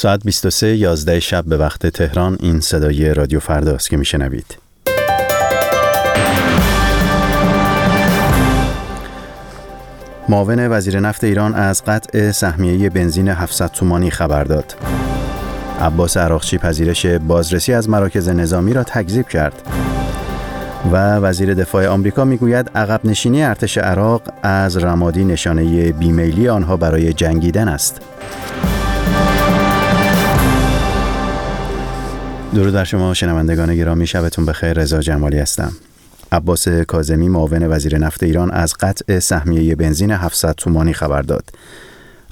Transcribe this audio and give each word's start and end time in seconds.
ساعت 0.00 0.24
23 0.24 0.76
11 0.76 1.20
شب 1.20 1.44
به 1.44 1.56
وقت 1.56 1.86
تهران 1.86 2.36
این 2.40 2.60
صدای 2.60 3.14
رادیو 3.14 3.40
فرداست 3.40 3.90
که 3.90 3.96
میشنوید. 3.96 4.56
معاون 10.28 10.68
وزیر 10.72 11.00
نفت 11.00 11.24
ایران 11.24 11.54
از 11.54 11.84
قطع 11.84 12.30
سهمیه 12.30 12.90
بنزین 12.90 13.28
700 13.28 13.66
تومانی 13.66 14.10
خبر 14.10 14.44
داد. 14.44 14.74
عباس 15.80 16.16
عراقچی 16.16 16.58
پذیرش 16.58 17.06
بازرسی 17.06 17.72
از 17.72 17.88
مراکز 17.88 18.28
نظامی 18.28 18.72
را 18.72 18.82
تکذیب 18.82 19.28
کرد. 19.28 19.62
و 20.92 21.16
وزیر 21.16 21.54
دفاع 21.54 21.86
آمریکا 21.86 22.24
می‌گوید 22.24 22.70
عقب 22.74 23.00
نشینی 23.04 23.42
ارتش 23.42 23.78
عراق 23.78 24.22
از 24.42 24.76
رمادی 24.76 25.24
نشانه 25.24 25.92
بیمیلی 25.92 26.48
آنها 26.48 26.76
برای 26.76 27.12
جنگیدن 27.12 27.68
است. 27.68 28.00
درود 32.54 32.74
در 32.74 32.84
شما 32.84 33.14
شنوندگان 33.14 33.76
گرامی 33.76 34.06
شبتون 34.06 34.46
بخیر 34.46 34.72
رضا 34.72 35.00
جمالی 35.00 35.38
هستم. 35.38 35.72
عباس 36.32 36.68
کاظمی 36.68 37.28
معاون 37.28 37.66
وزیر 37.66 37.98
نفت 37.98 38.22
ایران 38.22 38.50
از 38.50 38.74
قطع 38.80 39.18
سهمیه 39.18 39.74
بنزین 39.74 40.10
700 40.10 40.54
تومانی 40.54 40.92
خبر 40.92 41.22
داد. 41.22 41.44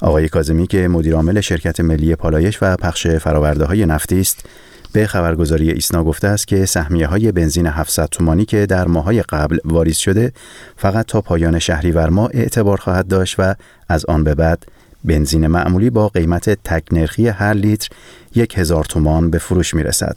آقای 0.01 0.29
کاظمی 0.29 0.67
که 0.67 0.87
مدیر 0.87 1.15
عامل 1.15 1.41
شرکت 1.41 1.79
ملی 1.79 2.15
پالایش 2.15 2.57
و 2.61 2.75
پخش 2.75 3.07
فراورده 3.07 3.65
های 3.65 3.85
نفتی 3.85 4.19
است 4.19 4.45
به 4.93 5.07
خبرگزاری 5.07 5.71
ایسنا 5.71 6.03
گفته 6.03 6.27
است 6.27 6.47
که 6.47 6.65
سهمیه 6.65 7.07
های 7.07 7.31
بنزین 7.31 7.65
700 7.67 8.05
تومانی 8.05 8.45
که 8.45 8.65
در 8.65 8.87
ماهای 8.87 9.21
قبل 9.21 9.57
واریز 9.65 9.97
شده 9.97 10.31
فقط 10.77 11.05
تا 11.05 11.21
پایان 11.21 11.59
شهریور 11.59 12.09
ماه 12.09 12.29
اعتبار 12.33 12.77
خواهد 12.77 13.07
داشت 13.07 13.35
و 13.39 13.55
از 13.89 14.05
آن 14.05 14.23
به 14.23 14.35
بعد 14.35 14.65
بنزین 15.05 15.47
معمولی 15.47 15.89
با 15.89 16.07
قیمت 16.07 16.49
تک 16.49 16.83
نرخی 16.91 17.27
هر 17.27 17.53
لیتر 17.53 17.89
یک 18.35 18.57
هزار 18.57 18.85
تومان 18.85 19.29
به 19.29 19.37
فروش 19.37 19.73
می 19.73 19.83
رسد. 19.83 20.15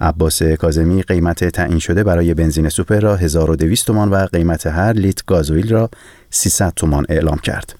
عباس 0.00 0.42
کازمی 0.42 1.02
قیمت 1.02 1.44
تعیین 1.44 1.78
شده 1.78 2.04
برای 2.04 2.34
بنزین 2.34 2.68
سوپر 2.68 3.00
را 3.00 3.16
1200 3.16 3.86
تومان 3.86 4.10
و 4.10 4.26
قیمت 4.26 4.66
هر 4.66 4.92
لیتر 4.92 5.22
گازوئیل 5.26 5.72
را 5.72 5.90
300 6.30 6.72
تومان 6.76 7.06
اعلام 7.08 7.38
کرد. 7.38 7.74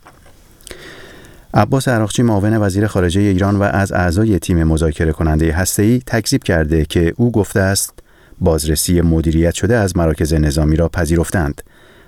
عباس 1.54 1.88
عراقچی 1.88 2.22
معاون 2.22 2.56
وزیر 2.56 2.86
خارجه 2.86 3.20
ایران 3.20 3.56
و 3.56 3.62
از 3.62 3.92
اعضای 3.92 4.38
تیم 4.38 4.64
مذاکره 4.64 5.12
کننده 5.12 5.52
هسته‌ای 5.52 6.02
تکذیب 6.06 6.44
کرده 6.44 6.84
که 6.84 7.14
او 7.16 7.32
گفته 7.32 7.60
است 7.60 7.92
بازرسی 8.40 9.00
مدیریت 9.00 9.54
شده 9.54 9.76
از 9.76 9.96
مراکز 9.96 10.34
نظامی 10.34 10.76
را 10.76 10.88
پذیرفتند. 10.88 11.62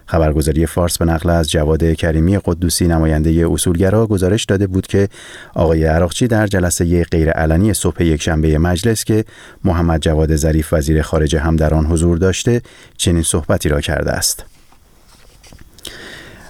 خبرگزاری 0.06 0.66
فارس 0.66 0.98
به 0.98 1.04
نقل 1.04 1.30
از 1.30 1.50
جواد 1.50 1.92
کریمی 1.92 2.38
قدوسی 2.44 2.86
نماینده 2.86 3.48
اصولگرا 3.50 4.06
گزارش 4.06 4.44
داده 4.44 4.66
بود 4.66 4.86
که 4.86 5.08
آقای 5.54 5.84
عراقچی 5.84 6.26
در 6.26 6.46
جلسه 6.46 7.04
غیرعلنی 7.04 7.74
صبح 7.74 8.02
یکشنبه 8.02 8.58
مجلس 8.58 9.04
که 9.04 9.24
محمد 9.64 10.00
جواد 10.00 10.36
ظریف 10.36 10.72
وزیر 10.72 11.02
خارجه 11.02 11.40
هم 11.40 11.56
در 11.56 11.74
آن 11.74 11.86
حضور 11.86 12.18
داشته 12.18 12.62
چنین 12.96 13.22
صحبتی 13.22 13.68
را 13.68 13.80
کرده 13.80 14.12
است. 14.12 14.44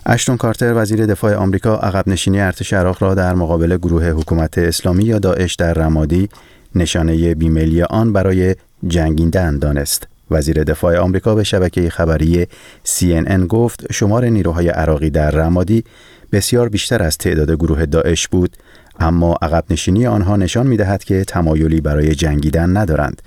اشتون 0.06 0.36
کارتر 0.36 0.72
وزیر 0.82 1.06
دفاع 1.06 1.34
آمریکا 1.34 1.76
عقب 1.76 2.08
نشینی 2.08 2.40
ارتش 2.40 2.72
عراق 2.72 3.02
را 3.02 3.14
در 3.14 3.34
مقابل 3.34 3.76
گروه 3.76 4.04
حکومت 4.10 4.58
اسلامی 4.58 5.04
یا 5.04 5.18
داعش 5.18 5.54
در 5.54 5.72
رمادی 5.74 6.28
نشانه 6.74 7.34
بیمیلی 7.34 7.82
آن 7.82 8.12
برای 8.12 8.56
جنگیدن 8.86 9.58
دانست. 9.58 10.13
وزیر 10.34 10.64
دفاع 10.64 10.98
آمریکا 10.98 11.34
به 11.34 11.44
شبکه 11.44 11.90
خبری 11.90 12.46
CNN 12.86 13.46
گفت 13.48 13.92
شمار 13.92 14.24
نیروهای 14.24 14.68
عراقی 14.68 15.10
در 15.10 15.30
رمادی 15.30 15.84
بسیار 16.32 16.68
بیشتر 16.68 17.02
از 17.02 17.18
تعداد 17.18 17.50
گروه 17.50 17.86
داعش 17.86 18.28
بود 18.28 18.56
اما 19.00 19.34
عقب 19.42 19.64
نشینی 19.70 20.06
آنها 20.06 20.36
نشان 20.36 20.66
می 20.66 20.76
دهد 20.76 21.04
که 21.04 21.24
تمایلی 21.24 21.80
برای 21.80 22.14
جنگیدن 22.14 22.76
ندارند. 22.76 23.22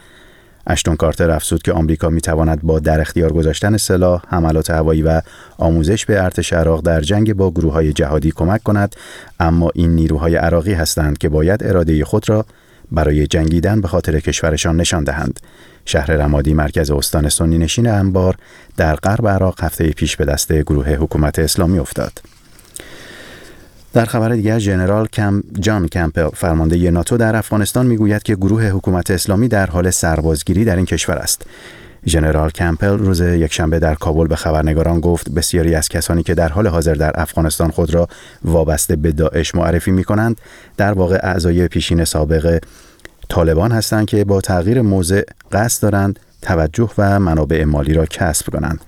اشتون 0.67 0.95
کارتر 0.95 1.31
افزود 1.31 1.61
که 1.61 1.73
آمریکا 1.73 2.09
می 2.09 2.21
تواند 2.21 2.61
با 2.61 2.79
در 2.79 3.01
اختیار 3.01 3.33
گذاشتن 3.33 3.77
سلاح، 3.77 4.23
حملات 4.27 4.69
هوایی 4.69 5.01
و 5.01 5.21
آموزش 5.57 6.05
به 6.05 6.23
ارتش 6.23 6.53
عراق 6.53 6.81
در 6.81 7.01
جنگ 7.01 7.33
با 7.33 7.51
گروه 7.51 7.73
های 7.73 7.93
جهادی 7.93 8.31
کمک 8.31 8.63
کند 8.63 8.95
اما 9.39 9.71
این 9.75 9.95
نیروهای 9.95 10.35
عراقی 10.35 10.73
هستند 10.73 11.17
که 11.17 11.29
باید 11.29 11.63
اراده 11.63 12.05
خود 12.05 12.29
را 12.29 12.45
برای 12.91 13.27
جنگیدن 13.27 13.81
به 13.81 13.87
خاطر 13.87 14.19
کشورشان 14.19 14.77
نشان 14.77 15.03
دهند. 15.03 15.39
شهر 15.87 16.11
رمادی 16.11 16.53
مرکز 16.53 16.91
استان 16.91 17.29
سنی 17.29 17.57
نشین 17.57 17.87
انبار 17.87 18.35
در 18.77 18.95
غرب 18.95 19.27
عراق 19.27 19.63
هفته 19.63 19.89
پیش 19.89 20.15
به 20.15 20.25
دست 20.25 20.53
گروه 20.53 20.89
حکومت 20.89 21.39
اسلامی 21.39 21.79
افتاد. 21.79 22.21
در 23.93 24.05
خبر 24.05 24.29
دیگر 24.29 24.59
ژنرال 24.59 25.07
کم 25.07 25.43
جان 25.59 25.87
کمپل 25.87 26.29
فرمانده 26.33 26.91
ناتو 26.91 27.17
در 27.17 27.35
افغانستان 27.35 27.85
می‌گوید 27.85 28.23
که 28.23 28.35
گروه 28.35 28.63
حکومت 28.63 29.11
اسلامی 29.11 29.47
در 29.47 29.65
حال 29.65 29.89
سربازگیری 29.89 30.65
در 30.65 30.75
این 30.75 30.85
کشور 30.85 31.15
است. 31.15 31.45
ژنرال 32.07 32.49
کمپل 32.49 32.97
روز 32.97 33.21
یکشنبه 33.21 33.79
در 33.79 33.95
کابل 33.95 34.27
به 34.27 34.35
خبرنگاران 34.35 34.99
گفت 34.99 35.29
بسیاری 35.29 35.75
از 35.75 35.89
کسانی 35.89 36.23
که 36.23 36.33
در 36.33 36.49
حال 36.49 36.67
حاضر 36.67 36.93
در 36.93 37.11
افغانستان 37.21 37.71
خود 37.71 37.93
را 37.93 38.07
وابسته 38.45 38.95
به 38.95 39.11
داعش 39.11 39.55
معرفی 39.55 39.91
می 39.91 40.03
کنند 40.03 40.41
در 40.77 40.93
واقع 40.93 41.19
اعضای 41.23 41.67
پیشین 41.67 42.05
سابق 42.05 42.59
طالبان 43.29 43.71
هستند 43.71 44.05
که 44.05 44.23
با 44.23 44.41
تغییر 44.41 44.81
موضع 44.81 45.21
قصد 45.51 45.81
دارند 45.81 46.19
توجه 46.41 46.91
و 46.97 47.19
منابع 47.19 47.63
مالی 47.63 47.93
را 47.93 48.05
کسب 48.05 48.49
کنند. 48.49 48.81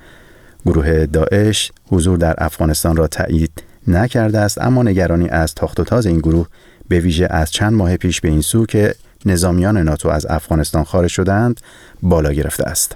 گروه 0.66 1.06
داعش 1.06 1.72
حضور 1.88 2.18
در 2.18 2.36
افغانستان 2.38 2.96
را 2.96 3.08
تایید 3.08 3.64
نکرده 3.88 4.40
است 4.40 4.62
اما 4.62 4.84
نگرانی 4.84 5.30
از 5.30 5.56
تاخت 5.56 5.80
و 5.80 5.84
تاز 5.84 6.06
این 6.06 6.20
گروه 6.20 6.48
به 6.88 7.00
ویژه 7.00 7.28
از 7.30 7.52
چند 7.52 7.74
ماه 7.74 7.98
پیش 7.98 8.22
به 8.22 8.30
این 8.30 8.42
سو 8.42 8.66
که 8.66 8.96
نظامیان 9.26 9.78
ناتو 9.78 10.10
از 10.10 10.26
افغانستان 10.26 10.84
خارج 10.84 11.10
شدند 11.10 11.62
بالا 12.02 12.34
گرفته 12.34 12.64
است. 12.64 12.96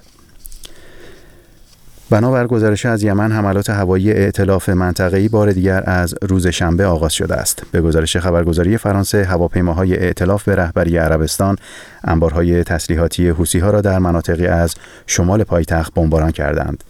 بنابر 2.14 2.48
گزارش 2.48 2.86
از 2.86 3.04
یمن 3.04 3.32
حملات 3.32 3.70
هوایی 3.70 4.12
ائتلاف 4.12 4.70
منطقه‌ای 4.70 5.28
بار 5.28 5.52
دیگر 5.52 5.84
از 5.86 6.16
روز 6.22 6.48
شنبه 6.48 6.86
آغاز 6.86 7.14
شده 7.14 7.36
است. 7.36 7.64
به 7.72 7.82
گزارش 7.82 8.18
خبرگزاری 8.18 8.78
فرانسه 8.78 9.24
هواپیماهای 9.24 9.98
ائتلاف 9.98 10.44
به 10.44 10.56
رهبری 10.56 10.98
عربستان 10.98 11.56
انبارهای 12.04 12.64
تسلیحاتی 12.64 13.30
ها 13.60 13.70
را 13.70 13.82
در 13.82 14.00
مناطقی 14.00 14.48
از 14.48 14.76
شمال 15.08 15.44
پایتخت 15.44 15.94
بمباران 15.94 16.32
کردند. 16.32 16.84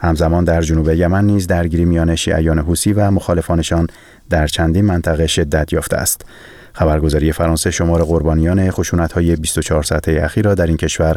همزمان 0.00 0.44
در 0.44 0.62
جنوب 0.62 0.88
یمن 0.88 1.24
نیز 1.24 1.46
درگیری 1.46 1.84
میان 1.84 2.16
شیعیان 2.16 2.58
حوسی 2.58 2.92
و 2.92 3.10
مخالفانشان 3.10 3.86
در 4.30 4.46
چندین 4.46 4.84
منطقه 4.84 5.26
شدت 5.26 5.72
یافته 5.72 5.96
است. 5.96 6.24
خبرگزاری 6.72 7.32
فرانسه 7.32 7.70
شمار 7.70 8.04
قربانیان 8.04 8.70
خشونت 8.70 9.12
های 9.12 9.36
24 9.36 9.82
ساعته 9.82 10.20
اخیر 10.22 10.44
را 10.44 10.54
در 10.54 10.66
این 10.66 10.76
کشور 10.76 11.16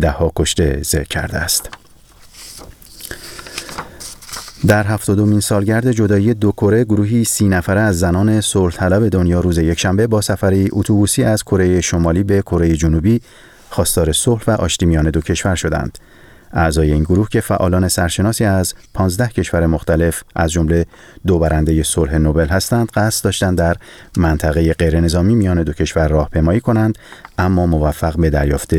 دهها 0.00 0.32
کشته 0.36 0.82
ذکر 0.82 1.08
کرده 1.08 1.38
است. 1.38 1.83
در 4.68 4.86
هفتادمین 4.86 5.40
سالگرد 5.40 5.92
جدایی 5.92 6.34
دو 6.34 6.52
کره 6.52 6.84
گروهی 6.84 7.24
سی 7.24 7.48
نفره 7.48 7.80
از 7.80 7.98
زنان 7.98 8.40
صلح 8.40 8.74
طلب 8.74 9.08
دنیا 9.08 9.40
روز 9.40 9.58
یکشنبه 9.58 10.06
با 10.06 10.20
سفری 10.20 10.68
اتوبوسی 10.72 11.24
از 11.24 11.42
کره 11.42 11.80
شمالی 11.80 12.22
به 12.22 12.42
کره 12.42 12.76
جنوبی 12.76 13.20
خواستار 13.70 14.12
صلح 14.12 14.42
و 14.46 14.50
آشتی 14.50 14.86
میان 14.86 15.10
دو 15.10 15.20
کشور 15.20 15.54
شدند. 15.54 15.98
اعضای 16.52 16.92
این 16.92 17.02
گروه 17.02 17.28
که 17.28 17.40
فعالان 17.40 17.88
سرشناسی 17.88 18.44
از 18.44 18.74
15 18.94 19.28
کشور 19.28 19.66
مختلف 19.66 20.22
از 20.36 20.52
جمله 20.52 20.86
دو 21.26 21.38
برنده 21.38 21.82
صلح 21.82 22.14
نوبل 22.18 22.46
هستند 22.46 22.90
قصد 22.90 23.24
داشتند 23.24 23.58
در 23.58 23.76
منطقه 24.16 24.72
غیر 24.72 25.00
نظامی 25.00 25.34
میان 25.34 25.62
دو 25.62 25.72
کشور 25.72 26.08
راهپیمایی 26.08 26.60
کنند 26.60 26.98
اما 27.38 27.66
موفق 27.66 28.16
به 28.16 28.30
دریافت 28.30 28.74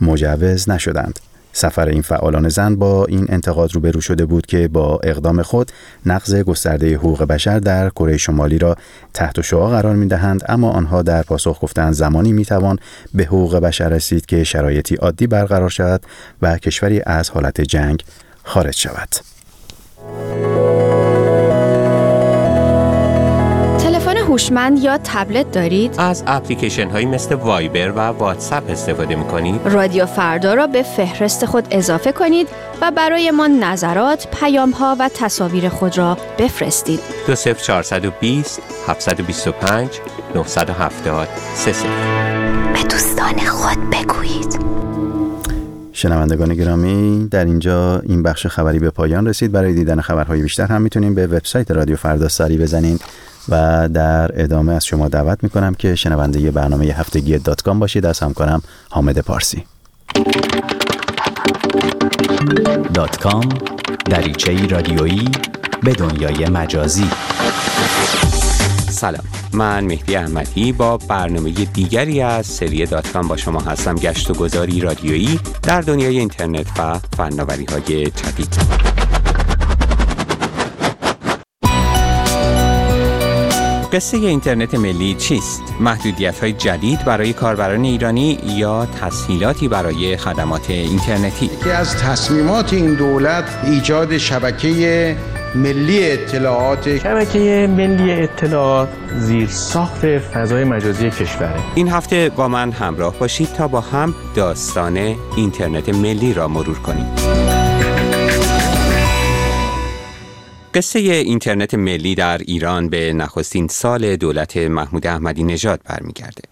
مجوز 0.00 0.70
نشدند 0.70 1.18
سفر 1.56 1.88
این 1.88 2.02
فعالان 2.02 2.48
زن 2.48 2.74
با 2.76 3.04
این 3.04 3.26
انتقاد 3.28 3.74
روبرو 3.74 4.00
شده 4.00 4.26
بود 4.26 4.46
که 4.46 4.68
با 4.68 5.00
اقدام 5.02 5.42
خود 5.42 5.72
نقض 6.06 6.34
گسترده 6.34 6.96
حقوق 6.96 7.22
بشر 7.22 7.58
در 7.58 7.90
کره 7.90 8.16
شمالی 8.16 8.58
را 8.58 8.76
تحت 9.14 9.40
شعا 9.40 9.68
قرار 9.68 9.96
می 9.96 10.06
دهند 10.06 10.44
اما 10.48 10.70
آنها 10.70 11.02
در 11.02 11.22
پاسخ 11.22 11.62
گفتند 11.62 11.92
زمانی 11.92 12.32
می 12.32 12.44
توان 12.44 12.78
به 13.14 13.24
حقوق 13.24 13.56
بشر 13.56 13.88
رسید 13.88 14.26
که 14.26 14.44
شرایطی 14.44 14.94
عادی 14.94 15.26
برقرار 15.26 15.70
شود 15.70 16.02
و 16.42 16.58
کشوری 16.58 17.02
از 17.06 17.30
حالت 17.30 17.60
جنگ 17.60 18.04
خارج 18.44 18.76
شود. 18.76 19.35
هوشمند 24.36 24.78
یا 24.78 24.98
تبلت 25.04 25.52
دارید؟ 25.52 25.94
از 25.98 26.22
اپلیکیشن 26.26 26.90
هایی 26.90 27.06
مثل 27.06 27.34
وایبر 27.34 27.90
و 27.90 28.00
واتساپ 28.00 28.70
استفاده 28.70 29.16
می 29.16 29.24
کنید؟ 29.24 29.60
رادیو 29.64 30.06
فردا 30.06 30.54
را 30.54 30.66
به 30.66 30.82
فهرست 30.82 31.46
خود 31.46 31.66
اضافه 31.70 32.12
کنید 32.12 32.48
و 32.82 32.90
برای 32.90 33.30
ما 33.30 33.46
نظرات، 33.46 34.28
پیام 34.40 34.70
ها 34.70 34.96
و 35.00 35.10
تصاویر 35.14 35.68
خود 35.68 35.98
را 35.98 36.18
بفرستید. 36.38 37.00
20420 37.26 38.62
725 38.88 39.88
970 40.34 41.28
به 42.74 42.82
دوستان 42.82 43.38
خود 43.38 43.78
بگویید. 43.90 44.60
شنوندگان 45.92 46.54
گرامی 46.54 47.28
در 47.30 47.44
اینجا 47.44 47.98
این 47.98 48.22
بخش 48.22 48.46
خبری 48.46 48.78
به 48.78 48.90
پایان 48.90 49.26
رسید 49.26 49.52
برای 49.52 49.74
دیدن 49.74 50.00
خبرهای 50.00 50.42
بیشتر 50.42 50.66
هم 50.66 50.82
می‌تونیم 50.82 51.14
به 51.14 51.26
وبسایت 51.26 51.70
رادیو 51.70 51.96
فردا 51.96 52.28
سری 52.28 52.58
بزنید 52.58 53.00
و 53.48 53.88
در 53.88 54.42
ادامه 54.42 54.72
از 54.72 54.86
شما 54.86 55.08
دعوت 55.08 55.38
می 55.42 55.50
کنم 55.50 55.74
که 55.74 55.94
شنونده 55.94 56.50
برنامه 56.50 56.84
هفتگی 56.84 57.38
دات 57.38 57.62
کام 57.62 57.78
باشید. 57.78 58.06
از 58.06 58.18
همکارم 58.20 58.62
حامد 58.90 59.18
پارسی. 59.18 59.64
دات 62.94 63.18
کام 63.18 63.48
دریچه 64.04 64.66
رادیویی 64.66 65.28
به 65.82 65.92
دنیای 65.92 66.48
مجازی. 66.48 67.10
سلام. 68.90 69.24
من 69.52 69.84
مهدی 69.84 70.16
احمدی 70.16 70.72
با 70.72 70.96
برنامه 70.96 71.50
دیگری 71.50 72.20
از 72.20 72.46
سری 72.46 72.86
دات 72.86 73.12
کام 73.12 73.28
با 73.28 73.36
شما 73.36 73.60
هستم. 73.60 73.94
گشت 73.94 74.30
و 74.30 74.34
گذاری 74.34 74.80
رادیویی 74.80 75.40
در 75.62 75.80
دنیای 75.80 76.18
اینترنت 76.18 76.80
و 76.80 76.98
فناوری 77.16 77.64
های 77.64 78.04
جدید. 78.10 78.95
قصه 83.92 84.16
اینترنت 84.16 84.74
ملی 84.74 85.14
چیست؟ 85.14 85.62
محدودیت 85.80 86.38
های 86.40 86.52
جدید 86.52 87.04
برای 87.04 87.32
کاربران 87.32 87.84
ایرانی 87.84 88.38
یا 88.44 88.86
تسهیلاتی 88.86 89.68
برای 89.68 90.16
خدمات 90.16 90.70
اینترنتی؟ 90.70 91.50
که 91.64 91.72
از 91.72 91.96
تصمیمات 91.96 92.72
این 92.72 92.94
دولت 92.94 93.44
ایجاد 93.64 94.18
شبکه 94.18 95.16
ملی 95.54 96.10
اطلاعات 96.10 96.98
شبکه 96.98 97.68
ملی 97.76 98.12
اطلاعات 98.12 98.88
زیر 99.18 99.48
ساخت 99.48 100.18
فضای 100.18 100.64
مجازی 100.64 101.10
کشوره 101.10 101.54
این 101.74 101.88
هفته 101.88 102.30
با 102.36 102.48
من 102.48 102.72
همراه 102.72 103.18
باشید 103.18 103.48
تا 103.52 103.68
با 103.68 103.80
هم 103.80 104.14
داستان 104.34 105.14
اینترنت 105.36 105.88
ملی 105.88 106.34
را 106.34 106.48
مرور 106.48 106.78
کنیم 106.78 107.06
قصه 110.76 110.98
اینترنت 110.98 111.74
ملی 111.74 112.14
در 112.14 112.38
ایران 112.38 112.88
به 112.88 113.12
نخستین 113.12 113.68
سال 113.68 114.16
دولت 114.16 114.56
محمود 114.56 115.06
احمدی 115.06 115.44
نژاد 115.44 115.80
برمیگرده. 115.84 116.42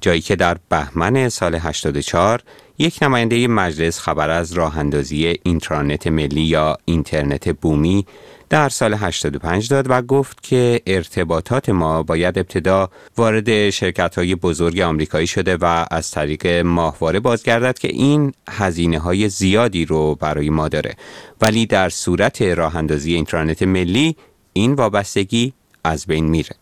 جایی 0.00 0.20
که 0.20 0.36
در 0.36 0.56
بهمن 0.68 1.28
سال 1.28 1.54
84 1.54 2.40
یک 2.80 2.98
نماینده 3.02 3.48
مجلس 3.48 3.98
خبر 3.98 4.30
از 4.30 4.52
راه 4.52 4.78
اندازی 4.78 5.38
اینترنت 5.42 6.06
ملی 6.06 6.40
یا 6.40 6.76
اینترنت 6.84 7.48
بومی 7.48 8.06
در 8.48 8.68
سال 8.68 8.94
85 8.94 9.68
داد 9.68 9.86
و 9.90 10.02
گفت 10.02 10.42
که 10.42 10.80
ارتباطات 10.86 11.68
ما 11.68 12.02
باید 12.02 12.38
ابتدا 12.38 12.90
وارد 13.16 13.70
شرکت 13.70 14.18
های 14.18 14.34
بزرگ 14.34 14.80
آمریکایی 14.80 15.26
شده 15.26 15.56
و 15.56 15.86
از 15.90 16.10
طریق 16.10 16.46
ماهواره 16.46 17.20
بازگردد 17.20 17.78
که 17.78 17.88
این 17.88 18.32
هزینه 18.48 18.98
های 18.98 19.28
زیادی 19.28 19.84
رو 19.84 20.14
برای 20.14 20.50
ما 20.50 20.68
داره. 20.68 20.94
ولی 21.40 21.66
در 21.66 21.88
صورت 21.88 22.42
راه 22.42 22.76
اندازی 22.76 23.14
اینترنت 23.14 23.62
ملی 23.62 24.16
این 24.52 24.74
وابستگی 24.74 25.52
از 25.84 26.06
بین 26.06 26.24
میره. 26.24 26.56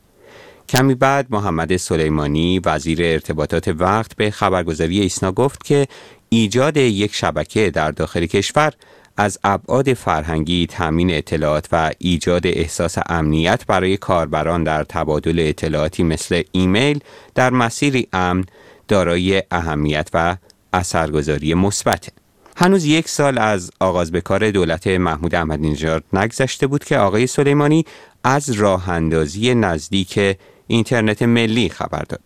کمی 0.68 0.94
بعد 0.94 1.26
محمد 1.30 1.76
سلیمانی 1.76 2.60
وزیر 2.64 2.98
ارتباطات 3.02 3.68
وقت 3.68 4.16
به 4.16 4.30
خبرگزاری 4.30 5.00
ایسنا 5.00 5.32
گفت 5.32 5.64
که 5.64 5.86
ایجاد 6.28 6.76
یک 6.76 7.14
شبکه 7.14 7.70
در 7.70 7.90
داخل 7.90 8.26
کشور 8.26 8.72
از 9.16 9.38
ابعاد 9.44 9.92
فرهنگی 9.92 10.66
تامین 10.66 11.10
اطلاعات 11.10 11.68
و 11.72 11.90
ایجاد 11.98 12.46
احساس 12.46 12.96
امنیت 13.06 13.66
برای 13.66 13.96
کاربران 13.96 14.64
در 14.64 14.84
تبادل 14.84 15.44
اطلاعاتی 15.48 16.02
مثل 16.02 16.42
ایمیل 16.52 17.00
در 17.34 17.50
مسیری 17.50 18.08
امن 18.12 18.44
دارای 18.88 19.42
اهمیت 19.50 20.08
و 20.14 20.36
اثرگذاری 20.72 21.54
مثبت. 21.54 22.08
هنوز 22.56 22.84
یک 22.84 23.08
سال 23.08 23.38
از 23.38 23.70
آغاز 23.80 24.12
به 24.12 24.20
کار 24.20 24.50
دولت 24.50 24.86
محمود 24.86 25.34
احمدی 25.34 25.70
نژاد 25.70 26.04
نگذشته 26.12 26.66
بود 26.66 26.84
که 26.84 26.98
آقای 26.98 27.26
سلیمانی 27.26 27.84
از 28.24 28.50
راه 28.50 28.88
اندازی 28.88 29.54
نزدیک 29.54 30.36
اینترنت 30.68 31.22
ملی 31.22 31.68
خبر 31.68 32.02
داد. 32.08 32.20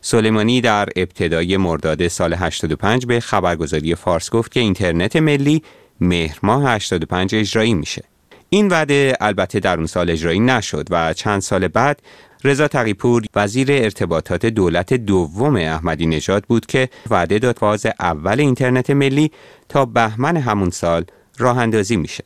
سلیمانی 0.00 0.60
در 0.60 0.88
ابتدای 0.96 1.56
مرداد 1.56 2.08
سال 2.08 2.34
85 2.34 3.06
به 3.06 3.20
خبرگزاری 3.20 3.94
فارس 3.94 4.30
گفت 4.30 4.52
که 4.52 4.60
اینترنت 4.60 5.16
ملی 5.16 5.62
مهر 6.00 6.38
ماه 6.42 6.74
85 6.74 7.34
اجرایی 7.34 7.74
میشه. 7.74 8.02
این 8.48 8.68
وعده 8.68 9.16
البته 9.20 9.60
در 9.60 9.76
اون 9.76 9.86
سال 9.86 10.10
اجرایی 10.10 10.40
نشد 10.40 10.86
و 10.90 11.12
چند 11.12 11.40
سال 11.40 11.68
بعد 11.68 12.02
رضا 12.44 12.68
تقیپور 12.68 13.22
وزیر 13.34 13.72
ارتباطات 13.72 14.46
دولت 14.46 14.94
دوم 14.94 15.56
احمدی 15.56 16.06
نژاد 16.06 16.44
بود 16.44 16.66
که 16.66 16.88
وعده 17.10 17.38
داد 17.38 17.58
فاز 17.58 17.86
اول 18.00 18.40
اینترنت 18.40 18.90
ملی 18.90 19.30
تا 19.68 19.84
بهمن 19.84 20.36
همون 20.36 20.70
سال 20.70 21.04
راه 21.38 21.58
اندازی 21.58 21.96
میشه. 21.96 22.24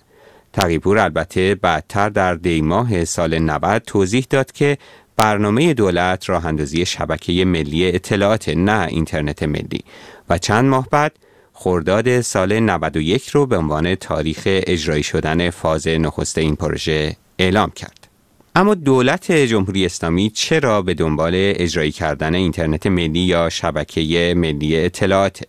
تقیپور 0.53 0.99
البته 0.99 1.55
بعدتر 1.55 2.09
در 2.09 2.35
دیماه 2.35 3.05
سال 3.05 3.39
90 3.39 3.83
توضیح 3.83 4.27
داد 4.31 4.53
که 4.53 4.79
برنامه 5.17 5.75
دولت 5.75 6.29
راه 6.29 6.47
اندازی 6.47 6.87
شبکه 6.87 7.45
ملی 7.45 7.89
اطلاعات 7.89 8.49
نه 8.49 8.87
اینترنت 8.91 9.43
ملی 9.43 9.85
و 10.29 10.39
چند 10.39 10.65
ماه 10.65 10.89
بعد 10.91 11.13
خرداد 11.53 12.21
سال 12.21 12.61
91 12.61 13.29
رو 13.29 13.47
به 13.47 13.57
عنوان 13.57 13.95
تاریخ 13.95 14.43
اجرایی 14.47 15.03
شدن 15.03 15.51
فاز 15.51 15.89
نخست 15.89 16.39
این 16.39 16.57
پروژه 16.57 17.17
اعلام 17.39 17.71
کرد. 17.71 18.09
اما 18.55 18.75
دولت 18.75 19.33
جمهوری 19.33 19.87
اسلامی 19.87 20.31
چرا 20.31 20.83
به 20.83 20.95
دنبال 20.95 21.33
اجرایی 21.35 21.93
کردن 21.93 22.35
اینترنت 22.35 22.87
ملی 22.87 23.21
یا 23.21 23.49
شبکه 23.49 24.35
ملی 24.37 24.77
اطلاعات 24.77 25.43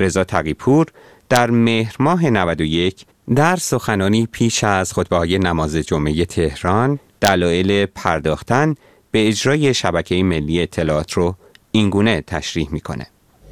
رضا 0.00 0.24
تقیپور 0.24 0.86
در 1.28 1.50
مهر 1.50 1.96
ماه 1.98 2.30
91 2.30 3.04
در 3.34 3.56
سخنانی 3.56 4.26
پیش 4.26 4.64
از 4.64 4.92
خطبه 4.92 5.16
های 5.16 5.38
نماز 5.38 5.76
جمعه 5.76 6.24
تهران 6.24 6.98
دلایل 7.20 7.86
پرداختن 7.86 8.74
به 9.10 9.28
اجرای 9.28 9.74
شبکه 9.74 10.14
ملی 10.14 10.62
اطلاعات 10.62 11.12
رو 11.12 11.34
اینگونه 11.72 12.24
تشریح 12.26 12.68
می‌کنه. 12.70 13.06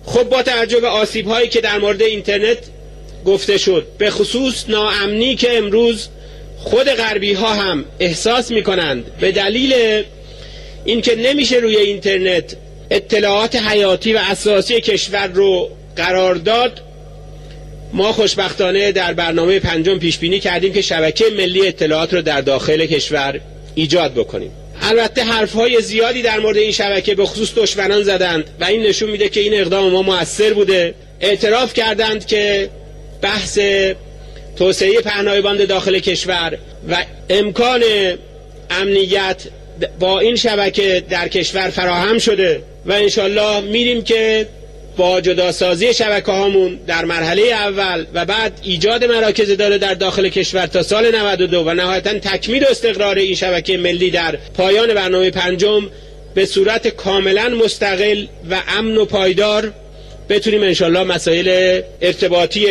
خب 0.04 0.24
با 0.24 0.42
توجه 0.42 0.80
به 0.80 0.88
آسیب 0.88 1.26
هایی 1.26 1.48
که 1.48 1.60
در 1.60 1.78
مورد 1.78 2.02
اینترنت 2.02 2.58
گفته 3.24 3.58
شد 3.58 3.86
به 3.98 4.10
خصوص 4.10 4.64
ناامنی 4.68 5.36
که 5.36 5.58
امروز 5.58 6.08
خود 6.58 6.86
غربی 6.86 7.32
ها 7.32 7.54
هم 7.54 7.84
احساس 8.00 8.50
می 8.50 8.62
کنند 8.62 9.16
به 9.20 9.32
دلیل 9.32 10.02
اینکه 10.84 11.16
نمیشه 11.16 11.56
روی 11.56 11.76
اینترنت 11.76 12.56
اطلاعات 12.90 13.56
حیاتی 13.56 14.12
و 14.12 14.18
اساسی 14.18 14.80
کشور 14.80 15.26
رو 15.26 15.70
قرار 15.96 16.34
داد 16.34 16.80
ما 17.92 18.12
خوشبختانه 18.12 18.92
در 18.92 19.12
برنامه 19.12 19.58
پنجم 19.58 19.98
پیش 19.98 20.18
بینی 20.18 20.40
کردیم 20.40 20.72
که 20.72 20.82
شبکه 20.82 21.24
ملی 21.36 21.66
اطلاعات 21.66 22.14
رو 22.14 22.22
در 22.22 22.40
داخل 22.40 22.86
کشور 22.86 23.40
ایجاد 23.74 24.14
بکنیم 24.14 24.50
البته 24.88 25.22
حرف 25.22 25.52
های 25.52 25.80
زیادی 25.82 26.22
در 26.22 26.40
مورد 26.40 26.56
این 26.56 26.72
شبکه 26.72 27.14
به 27.14 27.26
خصوص 27.26 27.54
دشمنان 27.54 28.02
زدند 28.02 28.44
و 28.60 28.64
این 28.64 28.82
نشون 28.82 29.10
میده 29.10 29.28
که 29.28 29.40
این 29.40 29.54
اقدام 29.54 29.92
ما 29.92 30.02
موثر 30.02 30.52
بوده. 30.52 30.94
اعتراف 31.20 31.74
کردند 31.74 32.26
که 32.26 32.70
بحث 33.22 33.58
توسعه 34.56 35.00
پهنای 35.00 35.40
باند 35.40 35.68
داخل 35.68 35.98
کشور 35.98 36.58
و 36.88 37.04
امکان 37.30 37.82
امنیت 38.70 39.42
با 40.00 40.20
این 40.20 40.36
شبکه 40.36 41.04
در 41.10 41.28
کشور 41.28 41.70
فراهم 41.70 42.18
شده 42.18 42.62
و 42.86 42.92
انشالله 42.92 43.60
میریم 43.60 44.02
که 44.02 44.48
با 44.96 45.20
جداسازی 45.20 45.94
شبکه 45.94 46.32
هامون 46.32 46.78
در 46.86 47.04
مرحله 47.04 47.42
اول 47.42 48.06
و 48.14 48.24
بعد 48.24 48.60
ایجاد 48.62 49.04
مراکز 49.04 49.56
داره 49.56 49.78
در 49.78 49.94
داخل 49.94 50.28
کشور 50.28 50.66
تا 50.66 50.82
سال 50.82 51.16
92 51.16 51.64
و 51.66 51.74
نهایتا 51.74 52.18
تکمیل 52.18 52.64
و 52.64 52.66
استقرار 52.70 53.16
این 53.16 53.34
شبکه 53.34 53.76
ملی 53.76 54.10
در 54.10 54.38
پایان 54.54 54.94
برنامه 54.94 55.30
پنجم 55.30 55.90
به 56.34 56.46
صورت 56.46 56.88
کاملا 56.88 57.48
مستقل 57.48 58.26
و 58.50 58.62
امن 58.78 58.96
و 58.96 59.04
پایدار 59.04 59.72
بتونیم 60.28 60.62
انشالله 60.62 61.04
مسائل 61.04 61.80
ارتباطی 62.00 62.66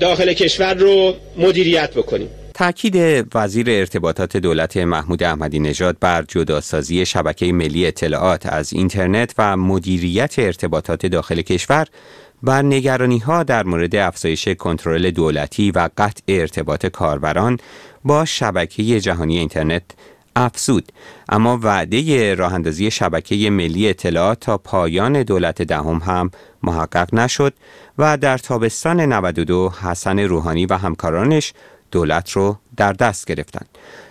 داخل 0.00 0.32
کشور 0.32 0.74
رو 0.74 1.14
مدیریت 1.36 1.90
بکنیم. 1.90 2.28
تاکید 2.54 3.26
وزیر 3.34 3.70
ارتباطات 3.70 4.36
دولت 4.36 4.76
محمود 4.76 5.22
احمدی 5.22 5.58
نژاد 5.58 5.96
بر 6.00 6.22
جداسازی 6.28 7.06
شبکه 7.06 7.52
ملی 7.52 7.86
اطلاعات 7.86 8.46
از 8.46 8.72
اینترنت 8.72 9.34
و 9.38 9.56
مدیریت 9.56 10.38
ارتباطات 10.38 11.06
داخل 11.06 11.42
کشور 11.42 11.86
بر 12.42 12.62
نگرانی 12.62 13.18
ها 13.18 13.42
در 13.42 13.64
مورد 13.64 13.96
افزایش 13.96 14.48
کنترل 14.48 15.10
دولتی 15.10 15.70
و 15.70 15.88
قطع 15.98 16.22
ارتباط 16.28 16.86
کاربران 16.86 17.58
با 18.04 18.24
شبکه 18.24 19.00
جهانی 19.00 19.38
اینترنت 19.38 19.82
افزود. 20.36 20.92
اما 21.28 21.58
وعده 21.62 22.34
راه 22.34 22.54
اندازی 22.54 22.90
شبکه 22.90 23.50
ملی 23.50 23.88
اطلاعات 23.88 24.40
تا 24.40 24.58
پایان 24.58 25.22
دولت 25.22 25.62
دهم 25.62 25.96
هم 25.96 26.30
محقق 26.62 27.14
نشد 27.14 27.54
و 27.98 28.16
در 28.16 28.38
تابستان 28.38 29.00
92 29.00 29.72
حسن 29.82 30.18
روحانی 30.18 30.66
و 30.66 30.74
همکارانش 30.74 31.52
دولت 31.92 32.30
رو 32.30 32.56
در 32.76 32.92
دست 32.92 33.26
گرفتن. 33.26 33.66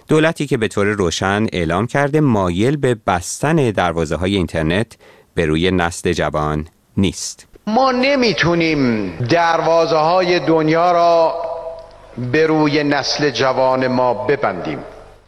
دولتی 0.08 0.48
که 0.48 0.58
به 0.58 0.68
طور 0.68 0.88
روشن 0.88 1.46
اعلام 1.54 1.88
کرده 1.88 2.20
مایل 2.20 2.78
به 2.78 2.96
بستن 3.08 3.72
دروازه 3.72 4.16
های 4.16 4.36
اینترنت 4.36 4.98
به 5.36 5.46
روی 5.46 5.72
نسل 5.72 6.14
جوان 6.14 6.68
نیست. 6.98 7.48
ما 7.68 7.92
نمی‌تونیم 7.92 9.12
دروازه 9.30 9.98
های 9.98 10.40
دنیا 10.40 10.92
را 10.92 11.36
به 12.32 12.46
روی 12.48 12.84
نسل 12.84 13.30
جوان 13.30 13.88
ما 13.88 14.14
ببندیم. 14.14 14.80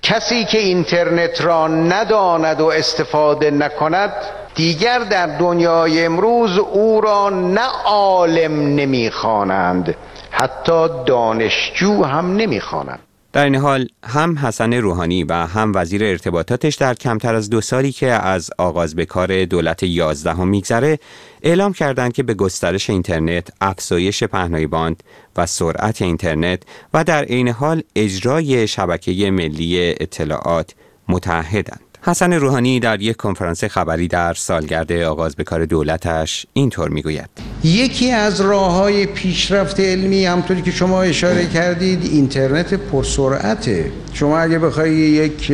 کسی 0.01 0.45
که 0.45 0.57
اینترنت 0.57 1.41
را 1.41 1.67
نداند 1.67 2.61
و 2.61 2.65
استفاده 2.65 3.51
نکند 3.51 4.13
دیگر 4.55 4.99
در 4.99 5.37
دنیای 5.37 6.05
امروز 6.05 6.57
او 6.57 7.01
را 7.01 7.29
نه 7.29 7.67
عالم 7.85 8.75
نمی‌خوانند 8.75 9.95
حتی 10.31 10.87
دانشجو 11.05 12.03
هم 12.03 12.35
نمی‌خوانند 12.35 12.99
در 13.33 13.43
این 13.43 13.55
حال 13.55 13.87
هم 14.03 14.37
حسن 14.37 14.73
روحانی 14.73 15.23
و 15.23 15.33
هم 15.33 15.71
وزیر 15.75 16.03
ارتباطاتش 16.03 16.75
در 16.75 16.93
کمتر 16.93 17.35
از 17.35 17.49
دو 17.49 17.61
سالی 17.61 17.91
که 17.91 18.07
از 18.07 18.49
آغاز 18.57 18.95
به 18.95 19.05
کار 19.05 19.45
دولت 19.45 19.83
یازدهم 19.83 20.47
میگذره 20.47 20.99
اعلام 21.43 21.73
کردند 21.73 22.13
که 22.13 22.23
به 22.23 22.33
گسترش 22.33 22.89
اینترنت، 22.89 23.47
افزایش 23.61 24.23
پهنای 24.23 24.67
باند 24.67 25.03
و 25.35 25.45
سرعت 25.45 26.01
اینترنت 26.01 26.63
و 26.93 27.03
در 27.03 27.23
عین 27.23 27.47
حال 27.47 27.83
اجرای 27.95 28.67
شبکه 28.67 29.31
ملی 29.31 29.89
اطلاعات 29.89 30.71
متحدند. 31.09 31.92
حسن 32.05 32.33
روحانی 32.33 32.79
در 32.79 33.01
یک 33.01 33.17
کنفرانس 33.17 33.63
خبری 33.63 34.07
در 34.07 34.33
سالگرد 34.33 34.91
آغاز 34.91 35.35
به 35.35 35.43
کار 35.43 35.65
دولتش 35.65 36.45
اینطور 36.53 36.89
می‌گوید. 36.89 37.29
یکی 37.63 38.11
از 38.11 38.41
راه 38.41 38.71
های 38.71 39.05
پیشرفت 39.05 39.79
علمی 39.79 40.25
همطوری 40.25 40.61
که 40.61 40.71
شما 40.71 41.01
اشاره 41.01 41.45
کردید 41.45 42.03
اینترنت 42.03 42.73
پرسرعته 42.73 43.91
شما 44.13 44.39
اگه 44.39 44.59
بخوای 44.59 44.91
یک 44.91 45.53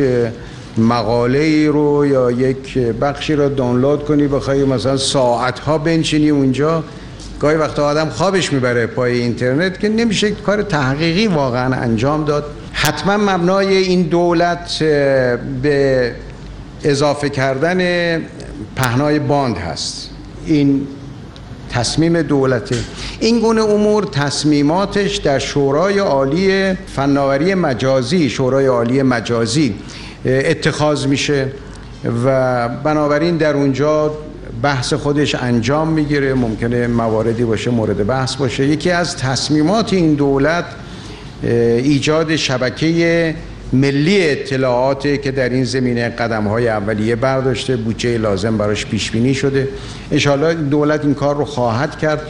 مقاله 0.78 1.68
رو 1.68 2.06
یا 2.06 2.30
یک 2.30 2.78
بخشی 2.78 3.34
رو 3.34 3.48
دانلود 3.48 4.04
کنی 4.04 4.26
بخوای 4.26 4.64
مثلا 4.64 4.96
ساعت 4.96 5.58
ها 5.58 5.78
بنشینی 5.78 6.30
اونجا 6.30 6.84
گاهی 7.40 7.56
وقت 7.56 7.78
آدم 7.78 8.08
خوابش 8.08 8.52
می‌بره 8.52 8.86
پای 8.86 9.18
اینترنت 9.18 9.80
که 9.80 9.88
نمیشه 9.88 10.30
کار 10.30 10.62
تحقیقی 10.62 11.26
واقعا 11.26 11.74
انجام 11.74 12.24
داد. 12.24 12.44
حتما 12.72 13.16
مبنای 13.16 13.76
این 13.76 14.02
دولت 14.02 14.78
به 15.62 16.12
اضافه 16.84 17.28
کردن 17.28 17.80
پهنای 18.76 19.18
باند 19.18 19.56
هست. 19.56 20.10
این 20.46 20.86
تصمیم 21.70 22.22
دولته. 22.22 22.76
این 23.20 23.40
گونه 23.40 23.62
امور 23.62 24.04
تصمیماتش 24.04 25.16
در 25.16 25.38
شورای 25.38 25.98
عالی 25.98 26.74
فناوری 26.74 27.54
مجازی 27.54 28.30
شورای 28.30 28.66
عالی 28.66 29.02
مجازی 29.02 29.74
اتخاذ 30.24 31.06
میشه 31.06 31.52
و 32.24 32.68
بنابراین 32.68 33.36
در 33.36 33.54
اونجا 33.54 34.12
بحث 34.62 34.92
خودش 34.92 35.34
انجام 35.34 35.88
می‌گیره. 35.88 36.34
ممکنه 36.34 36.86
مواردی 36.86 37.44
باشه 37.44 37.70
مورد 37.70 38.06
بحث 38.06 38.34
باشه. 38.34 38.66
یکی 38.66 38.90
از 38.90 39.16
تصمیمات 39.16 39.92
این 39.92 40.14
دولت 40.14 40.64
ایجاد 41.42 42.36
شبکه 42.36 43.34
ملی 43.72 44.30
اطلاعات 44.30 45.22
که 45.22 45.30
در 45.30 45.48
این 45.48 45.64
زمینه 45.64 46.08
قدم 46.08 46.44
های 46.44 46.68
اولیه 46.68 47.16
برداشته 47.16 47.76
بودجه 47.76 48.18
لازم 48.18 48.56
براش 48.56 48.86
پیش 48.86 49.10
بینی 49.10 49.34
شده. 49.34 49.68
انشاءالله 50.12 50.54
دولت 50.54 51.04
این 51.04 51.14
کار 51.14 51.36
رو 51.36 51.44
خواهد 51.44 51.98
کرد 51.98 52.22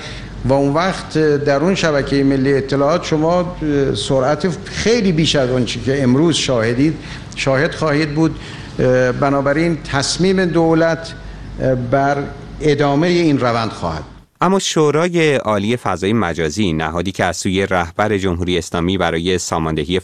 و 0.45 0.53
اون 0.53 0.75
وقت 0.75 1.19
در 1.19 1.57
اون 1.57 1.75
شبکه 1.75 2.25
ملی 2.25 2.55
اطلاعات 2.55 3.05
شما 3.05 3.57
سرعت 3.95 4.49
خیلی 4.65 5.13
بیش 5.13 5.37
از 5.37 5.51
اون 5.51 5.65
که 5.65 6.03
امروز 6.03 6.37
شاهدید 6.37 6.95
شاهد 7.37 7.75
خواهید 7.75 8.15
بود. 8.15 8.37
بنابراین 9.21 9.79
تصمیم 9.93 10.45
دولت 10.45 11.13
بر 11.91 12.17
ادامه 12.61 13.07
این 13.07 13.41
روند 13.41 13.71
خواهد 13.71 14.20
اما 14.43 14.59
شورای 14.59 15.35
عالی 15.35 15.77
فضای 15.77 16.13
مجازی 16.13 16.73
نهادی 16.73 17.13
که 17.13 17.25
از 17.25 17.37
سوی 17.37 17.67
رهبر 17.67 18.19
جمهوری 18.19 18.59
اسلامی 18.59 18.99
برای 18.99 19.39
ساماندهی 19.39 20.01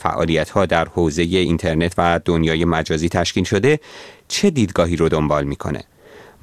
ها 0.55 0.67
در 0.67 0.89
حوزه 0.89 1.23
اینترنت 1.23 1.95
و 1.99 2.21
دنیای 2.25 2.65
مجازی 2.65 3.09
تشکیل 3.09 3.45
شده 3.45 3.81
چه 4.29 4.51
دیدگاهی 4.51 4.97
رو 4.97 5.09
دنبال 5.09 5.45
می‌کنه؟ 5.45 5.81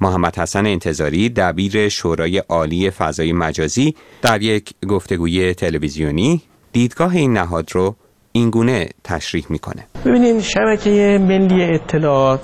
محمد 0.00 0.38
حسن 0.38 0.66
انتظاری 0.66 1.28
دبیر 1.28 1.88
شورای 1.88 2.38
عالی 2.38 2.90
فضای 2.90 3.32
مجازی 3.32 3.94
در 4.22 4.42
یک 4.42 4.70
گفتگوی 4.88 5.54
تلویزیونی 5.54 6.42
دیدگاه 6.72 7.16
این 7.16 7.32
نهاد 7.32 7.68
رو 7.72 7.96
اینگونه 8.32 8.88
تشریح 9.04 9.46
می‌کنه. 9.48 9.86
ببینید 10.06 10.40
شبکه 10.40 11.18
ملی 11.20 11.64
اطلاعات 11.64 12.40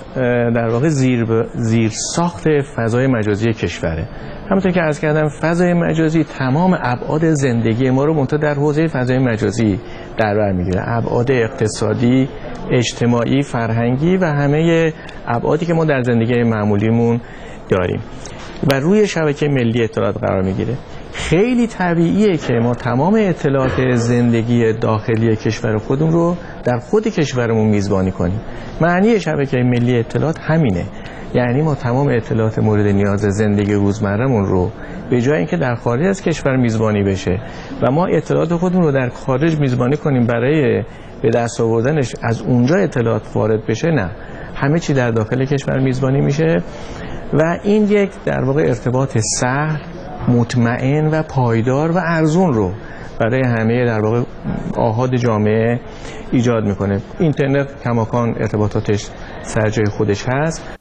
در 0.55 0.69
واقع 0.69 0.89
زیر, 0.89 1.25
زیر 1.55 1.89
ساخت 1.89 2.47
فضای 2.75 3.07
مجازی 3.07 3.53
کشوره. 3.53 4.07
همونطور 4.51 4.71
که 4.71 4.81
از 4.81 4.99
کردم 4.99 5.29
فضای 5.29 5.73
مجازی 5.73 6.23
تمام 6.23 6.77
ابعاد 6.81 7.33
زندگی 7.33 7.89
ما 7.89 8.05
رو 8.05 8.13
منتها 8.13 8.37
در 8.37 8.53
حوزه 8.53 8.87
فضای 8.87 9.19
مجازی 9.19 9.79
در 10.17 10.35
بر 10.35 10.51
می‌گیره. 10.51 10.83
ابعاد 10.85 11.31
اقتصادی 11.31 12.29
اجتماعی 12.71 13.41
فرهنگی 13.41 14.17
و 14.17 14.25
همه 14.25 14.93
ابعادی 15.27 15.65
که 15.65 15.73
ما 15.73 15.85
در 15.85 16.01
زندگی 16.01 16.43
معمولیمون 16.43 17.21
داریم. 17.69 17.99
و 18.71 18.79
روی 18.79 19.07
شبکه 19.07 19.47
ملی 19.47 19.83
اطلاعات 19.83 20.17
قرار 20.17 20.41
می‌گیره. 20.41 20.77
خیلی 21.13 21.67
طبیعیه 21.67 22.37
که 22.37 22.53
ما 22.53 22.73
تمام 22.73 23.15
اطلاعات 23.17 23.95
زندگی 23.95 24.73
داخلی 24.73 25.35
کشور 25.35 25.77
خودمون 25.77 26.13
رو 26.13 26.35
در 26.63 26.79
خود 26.79 27.07
کشورمون 27.07 27.67
میزبانی 27.67 28.11
کنیم. 28.11 28.39
معنی 28.81 29.19
شبکه 29.19 29.57
ملی 29.57 29.99
اطلاعات 29.99 30.39
همینه. 30.39 30.85
یعنی 31.33 31.61
ما 31.61 31.75
تمام 31.75 32.07
اطلاعات 32.07 32.59
مورد 32.59 32.87
نیاز 32.87 33.19
زندگی 33.19 33.73
روزمرهمون 33.73 34.45
رو 34.45 34.71
به 35.09 35.21
جای 35.21 35.37
اینکه 35.37 35.57
در 35.57 35.75
خارج 35.75 36.05
از 36.05 36.21
کشور 36.21 36.55
میزبانی 36.55 37.03
بشه 37.03 37.39
و 37.81 37.91
ما 37.91 38.05
اطلاعات 38.05 38.55
خودمون 38.55 38.83
رو 38.83 38.91
در 38.91 39.09
خارج 39.09 39.59
میزبانی 39.59 39.97
کنیم 39.97 40.27
برای 40.27 40.83
به 41.21 41.29
دست 41.29 41.61
آوردنش 41.61 42.15
از 42.23 42.41
اونجا 42.41 42.75
اطلاعات 42.75 43.21
وارد 43.35 43.65
بشه 43.65 43.91
نه. 43.91 44.09
همه 44.55 44.79
چی 44.79 44.93
در 44.93 45.11
داخل 45.11 45.45
کشور 45.45 45.79
میزبانی 45.79 46.21
میشه 46.21 46.57
و 47.33 47.59
این 47.63 47.83
یک 47.83 48.09
در 48.25 48.43
واقع 48.43 48.61
ارتباط 48.61 49.17
سهل 49.17 49.79
مطمئن 50.27 51.07
و 51.07 51.23
پایدار 51.23 51.91
و 51.91 51.97
ارزون 51.97 52.53
رو 52.53 52.71
برای 53.19 53.41
همه 53.45 53.85
در 53.85 53.99
واقع 53.99 54.21
آهاد 54.77 55.15
جامعه 55.15 55.79
ایجاد 56.31 56.63
می‌کنه. 56.65 57.01
اینترنت 57.19 57.83
کماکان 57.83 58.35
ارتباطاتش 58.39 59.07
سر 59.41 59.69
جای 59.69 59.85
خودش 59.85 60.25
هست. 60.29 60.80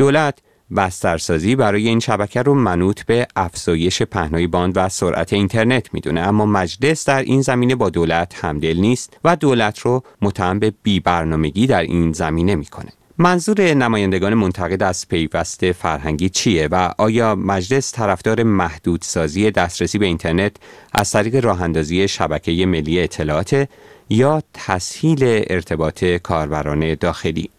دولت 0.00 0.38
بسترسازی 0.76 1.56
برای 1.56 1.88
این 1.88 2.00
شبکه 2.00 2.42
رو 2.42 2.54
منوط 2.54 3.02
به 3.02 3.26
افزایش 3.36 4.02
پهنای 4.02 4.46
باند 4.46 4.72
و 4.76 4.88
سرعت 4.88 5.32
اینترنت 5.32 5.94
می‌دونه. 5.94 6.20
اما 6.20 6.46
مجلس 6.46 7.04
در 7.04 7.22
این 7.22 7.42
زمینه 7.42 7.74
با 7.74 7.90
دولت 7.90 8.44
همدل 8.44 8.76
نیست 8.76 9.16
و 9.24 9.36
دولت 9.36 9.78
رو 9.78 10.02
متهم 10.22 10.58
به 10.58 10.72
بی 10.82 11.00
برنامگی 11.00 11.66
در 11.66 11.82
این 11.82 12.12
زمینه 12.12 12.54
می‌کنه. 12.54 12.92
منظور 13.18 13.60
نمایندگان 13.60 14.34
منتقد 14.34 14.82
از 14.82 15.08
پیوست 15.08 15.72
فرهنگی 15.72 16.28
چیه 16.28 16.68
و 16.70 16.92
آیا 16.98 17.34
مجلس 17.34 17.92
طرفدار 17.92 18.42
محدودسازی 18.42 19.50
دسترسی 19.50 19.98
به 19.98 20.06
اینترنت 20.06 20.56
از 20.92 21.10
طریق 21.10 21.44
راه 21.44 21.62
اندازی 21.62 22.08
شبکه 22.08 22.66
ملی 22.66 23.00
اطلاعات 23.00 23.68
یا 24.10 24.42
تسهیل 24.54 25.44
ارتباط 25.50 26.04
کاربران 26.04 26.94
داخلی؟ 26.94 27.50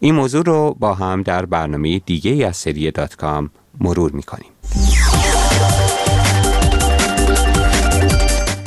این 0.00 0.14
موضوع 0.14 0.44
رو 0.44 0.76
با 0.80 0.94
هم 0.94 1.22
در 1.22 1.46
برنامه 1.46 1.98
دیگه 1.98 2.46
از 2.46 2.56
سری 2.56 2.90
دات 2.90 3.16
کام 3.16 3.50
مرور 3.80 4.12
می‌کنیم. 4.12 4.50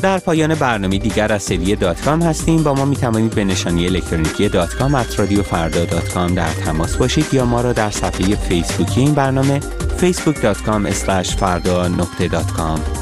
در 0.01 0.19
پایان 0.19 0.55
برنامه 0.55 0.97
دیگر 0.97 1.33
از 1.33 1.43
سری 1.43 1.75
دات 1.75 2.01
کام 2.01 2.21
هستیم. 2.21 2.63
با 2.63 2.73
ما 2.73 2.85
می 2.85 2.95
توانید 2.95 3.35
به 3.35 3.43
نشانی 3.43 3.85
الکترونیکی 3.85 4.49
دات 4.49 4.75
کام 4.75 4.95
at 4.95 5.19
رادیو 5.19 5.43
فردا 5.43 5.85
dot 5.85 6.13
com 6.13 6.35
در 6.35 6.49
تماس 6.49 6.97
باشید 6.97 7.33
یا 7.33 7.45
ما 7.45 7.61
را 7.61 7.73
در 7.73 7.89
صفحه 7.89 8.35
فیسبوکی 8.35 8.99
این 8.99 9.13
برنامه 9.13 9.59
facebook.com 9.99 10.91
فردا 11.23 11.87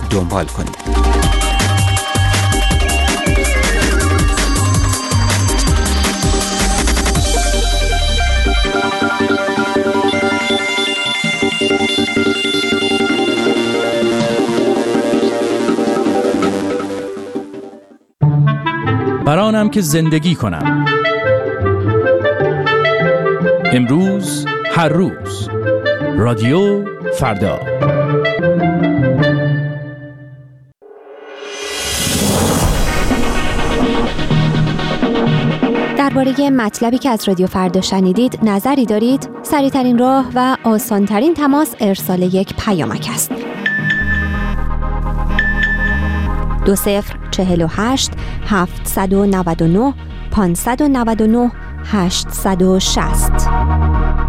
دنبال 0.09 0.45
کنید. 0.45 0.86
برانم 19.27 19.69
که 19.69 19.81
زندگی 19.81 20.35
کنم. 20.35 20.85
امروز 23.73 24.45
هر 24.71 24.89
روز. 24.89 25.49
رادیو 26.17 26.85
فردا. 27.13 27.59
درباره 35.97 36.49
مطلبی 36.49 36.97
که 36.97 37.09
از 37.09 37.27
رادیو 37.27 37.47
فردا 37.47 37.81
شنیدید 37.81 38.39
نظری 38.43 38.85
دارید 38.85 39.29
سریعترین 39.43 39.97
راه 39.97 40.25
و 40.35 40.57
آسانترین 40.63 41.33
تماس 41.33 41.75
ارسال 41.79 42.21
یک 42.21 42.53
پیامک 42.55 43.09
است. 43.13 43.31
دو 46.65 46.75
صفر 46.75 47.26
چهل 47.37 47.61
و 47.61 47.67
هشت 47.67 48.11
هفتصد 48.45 49.13
و 49.13 49.25
نود 49.25 49.61
و 49.61 49.67
نه 49.67 49.93
پانصد 50.31 50.81
و 50.81 50.87
نود 50.87 51.21
و 51.21 51.27
نه 51.27 51.51
860 51.85 54.26